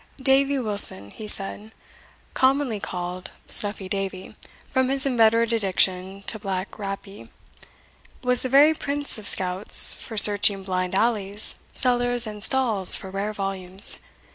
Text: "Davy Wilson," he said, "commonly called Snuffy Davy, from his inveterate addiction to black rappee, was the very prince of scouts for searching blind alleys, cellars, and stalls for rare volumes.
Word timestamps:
"Davy 0.19 0.57
Wilson," 0.57 1.11
he 1.11 1.27
said, 1.27 1.71
"commonly 2.33 2.79
called 2.79 3.29
Snuffy 3.47 3.87
Davy, 3.87 4.35
from 4.71 4.89
his 4.89 5.05
inveterate 5.05 5.53
addiction 5.53 6.23
to 6.23 6.39
black 6.39 6.79
rappee, 6.79 7.29
was 8.23 8.41
the 8.41 8.49
very 8.49 8.73
prince 8.73 9.19
of 9.19 9.27
scouts 9.27 9.93
for 9.93 10.17
searching 10.17 10.63
blind 10.63 10.95
alleys, 10.95 11.57
cellars, 11.75 12.25
and 12.25 12.43
stalls 12.43 12.95
for 12.95 13.11
rare 13.11 13.31
volumes. 13.31 13.99